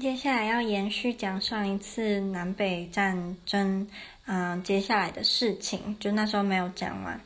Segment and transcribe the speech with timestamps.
[0.00, 3.86] 接下来要延续讲上一次南北战争，
[4.26, 7.20] 嗯，接下来的事情，就那时候没有讲完。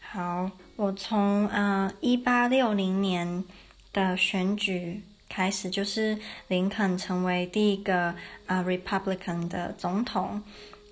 [0.00, 3.44] 好，我从嗯一八六零年
[3.92, 6.18] 的选举开始，就是
[6.48, 8.14] 林肯成为第一个
[8.46, 10.42] 啊、Republican 的总统，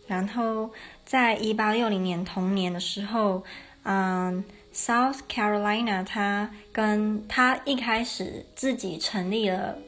[0.07, 0.71] 然后
[1.07, 3.43] 在一八六零年同年的时候，
[3.85, 4.45] 嗯
[4.75, 9.79] ，South Carolina 他跟他一开始自己成立了。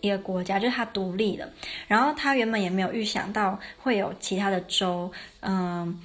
[0.00, 1.48] 一个国家就是他独立了，
[1.88, 5.10] 然后他原本也没有预想到会有其他的州，
[5.40, 6.00] 嗯，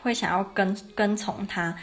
[0.00, 1.74] 会想要跟跟从他，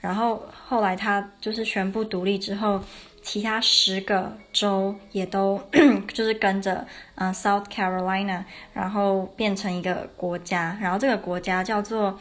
[0.00, 2.82] 然后后来他就是宣布独立之后，
[3.22, 5.60] 其他十个州也都
[6.12, 12.18] 就是跟着嗯 South Carolina，然后变成一个国家，然后这个国家叫做。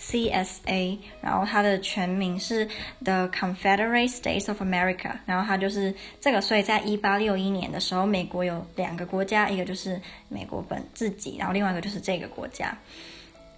[0.00, 2.64] CSA，然后它的全名是
[3.04, 12.78] The Confederate States of America，然后它就是这个，所以在一八六一年的时候，美国有两个国家，一个就是美国本自己，然后另外一个就是这个国家。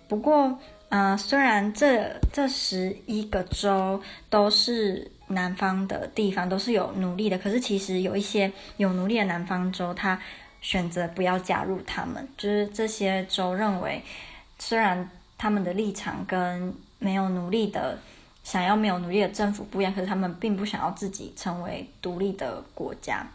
[0.08, 10.18] 不过，呃，虽然这这十一个州都是南方的地方，都是有奴隶的，可是其实有一些有奴隶的南方州，他
[10.62, 14.02] 选择不要加入他们，就是这些州认为，
[14.58, 15.08] 虽然。
[15.40, 17.98] 他们的立场跟没有奴隶的
[18.44, 23.26] 想要没有奴隶的政府不一样，可是他们并不想要自己成为独立的国家。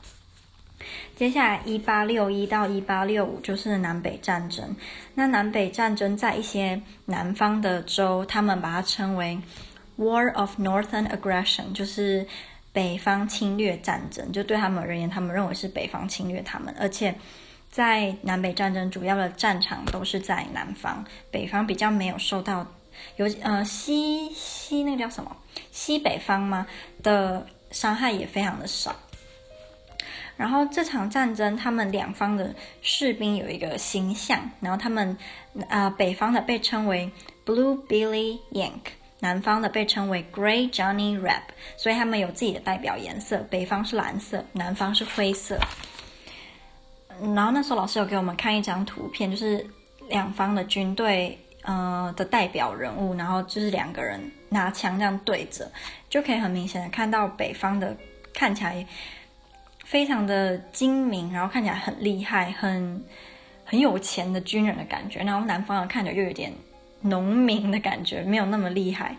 [1.15, 4.75] 接下来，一八六一到一八六五就是南北战争。
[5.15, 9.39] 那南北战争在一些南方的州，他们把它称为
[9.97, 12.27] War of Northern Aggression，就是
[12.71, 14.31] 北方侵略战争。
[14.31, 17.15] 就对他们而言，他们认为是北方侵略他们，而且。
[17.75, 22.65] 在南北战争主要的战场都是在南方，北方比较没有受到
[23.17, 25.35] 尤其呃西西那个叫什么
[25.73, 26.65] 西北方吗
[27.03, 28.95] 的伤害也非常的少。
[30.37, 35.17] 然后这场战争，他们两方的士兵有一个形象，然后他们
[35.67, 37.11] 呃北方的被称为
[37.45, 41.41] Blue Billy Yank，南方的被称为 Gray Johnny Reb，
[41.75, 45.59] 所以他们有自己的代表颜色，北方是蓝色，南方是灰色。
[47.35, 49.65] 然后那时候老师有给我们看一张图片，就是
[50.09, 55.71] 两方的军队呃的代表人物，然后就是两个人拿枪这样对着，
[56.09, 57.95] 就可以很明显的看到北方的
[58.33, 58.85] 看起来
[59.83, 63.03] 非常的精明，然后看起来很厉害、很
[63.63, 66.51] 很有钱的军人的感觉，然后南方的看着又有点
[67.01, 69.15] 农民的感觉，没有那么厉害。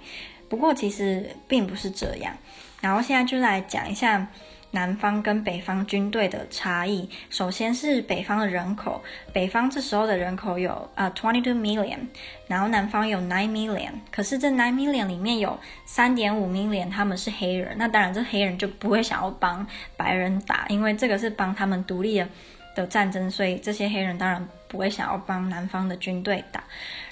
[0.48, 2.32] 不过其实并不是这样。
[2.80, 4.26] 然后现在就来讲一下。
[4.76, 11.98] 南方跟北方军队的差异，首先是北方的人口，北方这时候的人口有啊 twenty two million，
[12.47, 19.66] 然后南方有 nine million，可是这 nine million 里面有三点五 million 他们是黑人，那当然这黑人就不会想要帮
[19.97, 22.28] 白人打，因为这个是帮他们独立的
[22.75, 26.62] 的战争，所以这些黑人当然不会想要帮南方的军队打，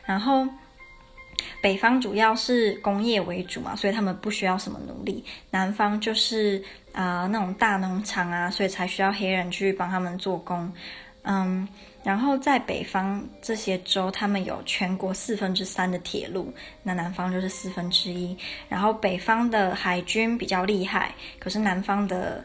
[0.05, 0.47] 然后。
[1.61, 5.25] 北方主要是工业为主嘛，所以他们不需要什么奴隶。
[5.51, 6.63] 南方就是
[6.93, 10.73] 啊、那种大农场啊，所以才需要黑人去帮他们做工。
[11.23, 11.67] 嗯，
[12.05, 18.37] 然后在北方这些州，他们有全国四分之三的铁路，那南方就是四分之一。
[18.69, 22.45] 然后北方的海军比较厉害，可是南方的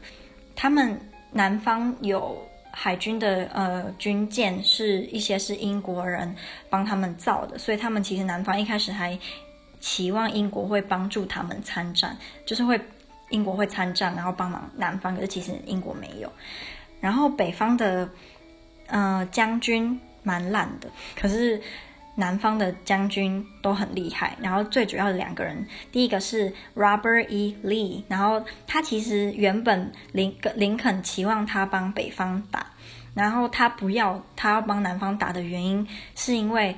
[0.55, 0.99] 他们
[1.31, 2.48] 南方有。
[2.71, 6.35] 海军的呃军舰是一些是英国人
[6.69, 9.17] 帮他们造的，所以他们其实南方一开始还
[9.79, 12.79] 期望英国会帮助他们参战，就是会
[13.29, 16.31] 英国会参战，然后帮忙南方，可是其实英国没有。
[16.99, 18.09] 然后北方的
[18.87, 21.61] 呃将军蛮烂的，可是
[22.19, 24.37] 南方的将军都很厉害。
[24.39, 27.57] 然后最主要的两个人，第一个是 Robert E.
[27.63, 32.67] Lee，然后他其实原本林林肯期望他帮北方打。
[33.15, 35.85] 然后他不要，他要帮南方打的原因，
[36.15, 36.75] 是因为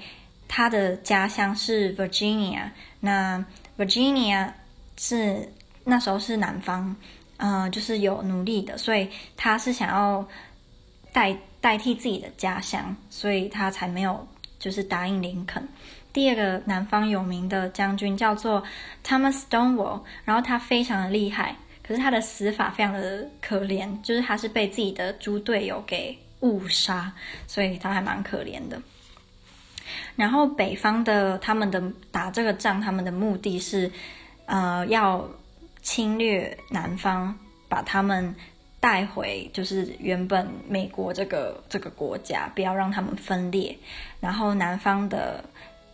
[0.48, 2.70] 他的家乡是 Virginia，
[3.02, 3.44] 那
[3.78, 4.50] Virginia
[4.98, 5.52] 是
[5.84, 6.96] 那时候是南方，
[7.38, 10.26] 呃，就是有奴隶的，所以他是想要
[11.12, 14.26] 代代替自己的家乡，所以他才没有
[14.62, 15.68] 就是答应林肯。
[16.14, 18.64] 第二个南方有名的将军叫做
[19.04, 21.56] Thomas Stonewall，然后他非常的厉害。
[21.84, 27.12] 可是他的死法非常的可怜，就是他是被自己的猪队友给误杀，
[27.48, 28.82] 所以他还蛮可怜的。
[30.16, 31.82] 然后北方的他们的
[32.12, 33.92] 打这个仗，他们的目的是，
[34.46, 35.28] 呃，要
[35.82, 37.36] 侵略南方，
[37.68, 38.34] 把他们
[38.82, 43.78] 带回就是原本美国这个这个国家，不要让他们分裂。
[44.20, 45.42] 然后南方的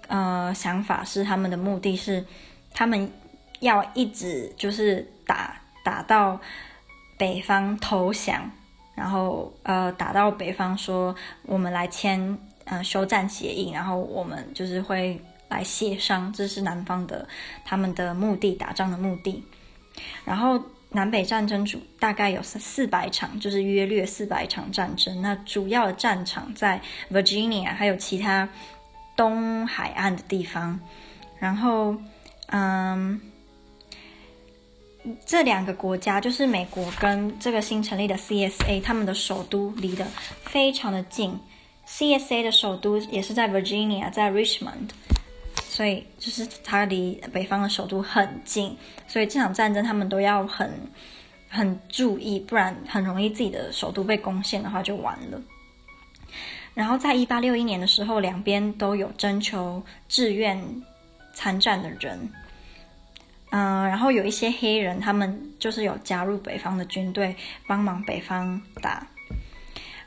[0.08, 2.26] 呃想法是，他们的目的是，
[2.74, 3.08] 他们
[3.60, 5.62] 要一直就是打。
[5.84, 6.38] 打到
[7.18, 8.52] 北方投降，
[8.94, 15.18] 然后呃打到北方说我们来签呃休战协议，然后我们就是会
[15.48, 17.26] 来协商，这是南方的
[17.64, 19.42] 他们的目的，打仗的目的。
[20.26, 20.62] 然后
[20.92, 25.22] 南北战争主大概有四百场，就是约略四百场战争。
[25.22, 26.82] 那主要的战场在
[27.12, 28.48] Virginia，还有其他
[29.16, 30.80] 东海岸的地方。
[31.40, 31.96] 然后
[32.48, 33.20] 嗯。
[35.26, 40.06] 这两个国家就是美国跟这个新成立的 CSA，他们的首都离得
[40.44, 41.40] 非常的近。
[41.88, 44.90] CSA 的首都也是在 Virginia，在 Richmond，
[45.78, 48.76] 所以就是它离北方的首都很近。
[49.08, 50.72] 所以这场战争他们都要很
[51.48, 55.40] 很注意，不然很容易自己的首都被攻陷的话就完了。
[56.74, 60.60] 然后在一八六一年的时候，两边都有征求志愿
[61.32, 62.28] 参战的人。
[63.52, 67.36] 嗯、然后有一些黑人，他们就是有加入北方的军队，
[67.68, 69.06] 帮忙北方打。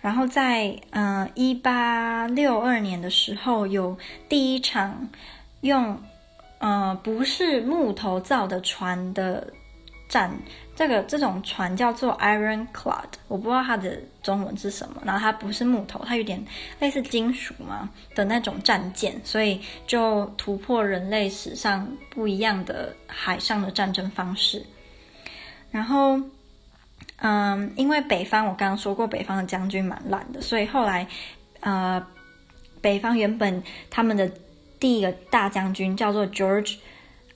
[0.01, 3.97] 然后在嗯一八六二年的时候，有
[4.29, 5.09] 第一场
[5.61, 5.99] 用
[6.59, 9.47] 呃不是木头造的船的
[10.09, 10.31] 战。
[10.77, 15.03] 这个这种船叫做 Ironclad，我不知道它的中文是什么。
[15.05, 16.43] 然后它不是木头，它有点
[16.79, 24.65] 类似金属嘛的那种战舰，所以就突破人类史上不一样的海上的战争方式。
[25.71, 26.19] 然后，
[27.19, 31.07] 嗯，因为北方我刚刚说过，北方的将军蛮烂的，所以后来，
[31.61, 32.03] 呃，
[32.81, 34.33] 北方原本他们的
[34.81, 36.79] 第一个大将军叫做 George，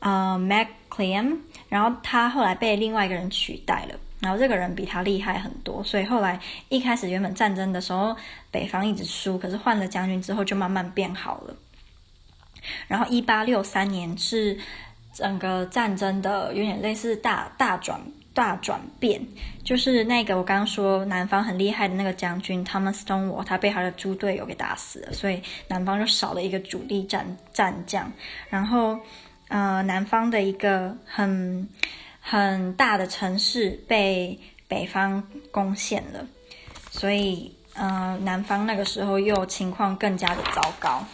[0.01, 1.39] 呃 m c c l e a n。
[1.69, 8.17] 然后他后来被另外一个人取代了，然后这个人比他厉害很多，所以后来一开始原本战争的时候，
[8.51, 11.57] 北方一直输，可是换了将军之后就慢慢变好了。
[12.89, 14.59] 然后一八六三年是
[15.13, 18.01] 整个战争的有点类似大大转
[18.35, 19.25] 大转变，
[19.65, 28.13] 就是那个我刚刚说南方很厉害的那个将军 Thomas Stonewall，他被他的猪队友给打死了，所以南方就少了一个主力战战将，
[28.51, 28.99] 然后。
[29.49, 31.69] 呃，南方的一个很
[32.19, 35.23] 很大的城市被北方
[35.53, 36.27] 攻陷了，
[36.91, 41.05] 所以呃，南方那个时候又情况更加的糟糕。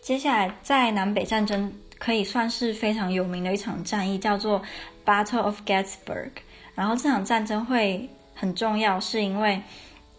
[0.00, 1.70] 接下来，在南北战争
[2.02, 4.60] 可以算是非常有名的一场战役，叫做
[5.06, 6.30] Battle of Gettysburg。
[6.74, 9.62] 然后这场战争会很重要，是因为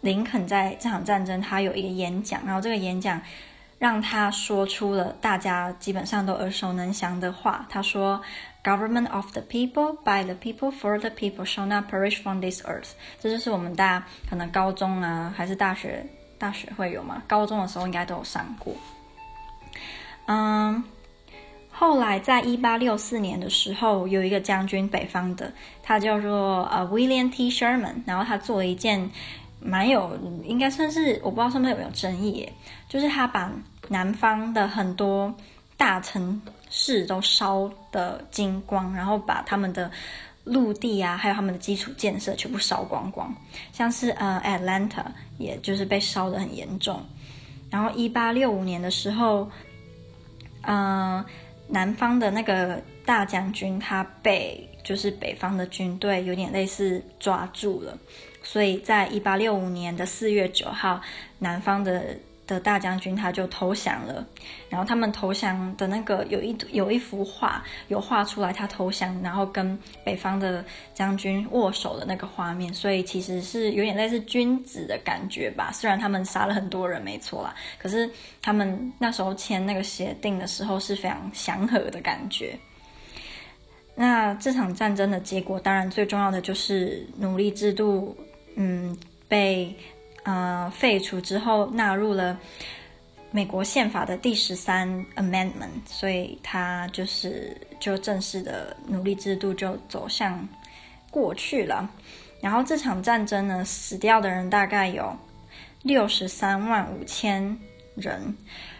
[0.00, 3.20] 林肯在这场战争他有一个演讲，然后这个演讲。
[3.76, 7.66] 让他说出了大家基本上都耳熟能详的话。
[7.68, 8.18] 他说
[8.62, 16.06] ：“Government of the people, by the people, for the people, shall not perish from this earth。”这就是我们大家可能高中啊，还是大学，
[16.38, 17.22] 大学会有吗？
[17.26, 18.72] 高中的时候应该都有上过。
[20.26, 20.63] 嗯，
[21.94, 27.48] 后来在一八六四年的时候，有一个将军，北方的，他叫做呃 William T.
[27.48, 29.08] Sherman，然后他做了一件
[29.60, 32.48] 蛮有，应该算是我不知道上面有没有争议，
[32.88, 33.52] 就是他把。
[33.90, 35.34] 南方的很多
[35.76, 39.90] 大城市都烧得精光，然后把他们的
[40.44, 43.30] 陆地啊，还有他们的基础建设全部烧光光，
[43.74, 45.04] 像是呃 Atlanta，
[45.36, 46.98] 也就是被烧得很严重。
[47.68, 49.50] 然后一八六五年的时候，
[50.62, 51.22] 呃，
[51.68, 57.98] 南方的那个大将军他被就是北方的军队有点类似抓住了，
[58.42, 61.00] 所以在一八六五年的四月九号，
[61.38, 62.16] 南方的。
[62.46, 64.26] 的大将军他就投降了，
[64.68, 75.70] 然后他们投降的那个有一有一幅画，有画出来他投降，然后跟北方的将军握手的那个画面，所以其实是有点类似君子的感觉吧。
[75.72, 78.10] 虽然他们杀了很多人，没错啦，可是
[78.42, 82.58] 他们那时候签那个协定的时候是非常祥和的感觉。
[83.94, 88.14] 那这场战争的结果，当然最重要的就是奴隶制度，
[88.56, 88.94] 嗯，
[89.28, 89.74] 被。
[90.24, 92.38] 呃，废除之后纳入了
[93.30, 100.48] 美国宪法的第十三 Amendment，所以它就是就正式的奴隶制度就走向
[101.10, 101.88] 过去了。
[102.40, 105.16] 然后这场战争呢，死掉的人大概有
[105.82, 107.58] 六十三万五千
[107.94, 108.36] 人。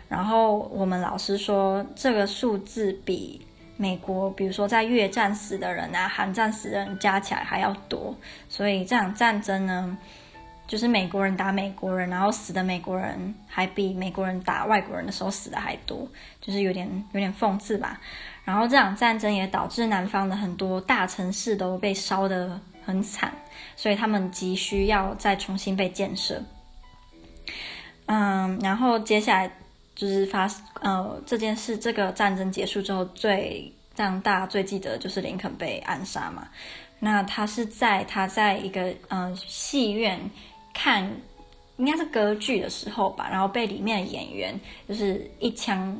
[0.08, 3.40] 然后我们老师说，这个数字比
[3.76, 8.14] 美国，比如说在越战死的人啊、韩战死的人加起来还要多。
[8.48, 9.98] 所以这场战争呢，
[10.66, 16.08] 就是美国人打美国人，然后死的美国人还比美国人打外国人的时候死的还多，
[16.40, 18.00] 就是有点有点讽刺吧。
[18.44, 23.32] 然后这场战争也导致南方的很多大城市都被烧得很惨，
[23.76, 26.42] 所以他们急需要再重新被建设。
[28.06, 29.50] 嗯，然后接下来
[29.94, 30.46] 就是发
[30.80, 36.48] 呃这件事，这个战争结束之后最让大家最记得就是林肯被暗杀嘛。
[37.00, 40.18] 那他是在他在一个嗯、呃、戏院
[40.74, 41.10] 看，
[41.78, 45.98] 应该是歌剧的时候吧，然后被里面的演员就是一枪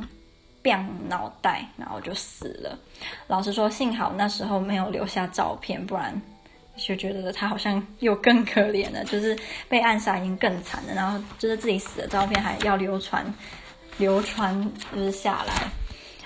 [0.63, 0.77] 毙
[1.09, 2.79] 脑袋，然后就死了。
[3.29, 6.21] 老实说，幸好那时候没有留下照片，不然
[6.77, 9.39] 就觉得他好像又更可怜了，就是
[9.69, 13.25] 被暗杀已经更惨了，然后就是自己死的照片还要流传
[13.99, 15.53] 流传就是下来。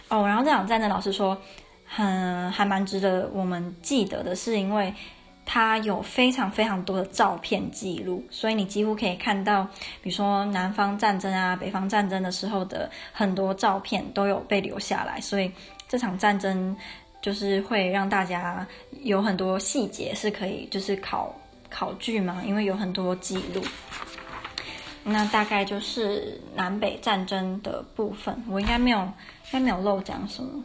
[0.09, 1.37] 哦，然后这场战争，老实说，
[1.85, 4.95] 很还蛮值得我们记得的，是因为
[5.51, 9.65] 它有非常非常多的照片记录，所以你几乎可以看到，
[10.03, 15.51] 比如说南方战争啊、北方战争的时候的很多照片都有被留下来，所以
[15.89, 16.77] 这场战争
[17.23, 18.67] 就是会让大家
[19.03, 21.35] 有很多细节是可以就是考
[21.71, 23.63] 考据嘛，因为有很多记录。
[25.03, 29.09] 那大概就是南北战争的部分，我应该没有。
[29.51, 30.63] 应该没有漏讲什么。